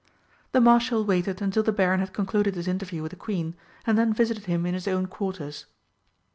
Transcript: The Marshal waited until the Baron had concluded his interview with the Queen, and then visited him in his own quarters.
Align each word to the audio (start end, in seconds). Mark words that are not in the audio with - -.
The 0.51 0.59
Marshal 0.61 1.05
waited 1.05 1.43
until 1.43 1.61
the 1.61 1.71
Baron 1.71 1.99
had 1.99 2.11
concluded 2.11 2.55
his 2.55 2.67
interview 2.67 3.03
with 3.03 3.11
the 3.11 3.15
Queen, 3.15 3.53
and 3.85 3.99
then 3.99 4.13
visited 4.15 4.45
him 4.45 4.65
in 4.65 4.73
his 4.73 4.87
own 4.87 5.05
quarters. 5.05 5.67